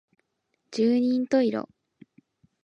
[0.71, 1.69] 十人十色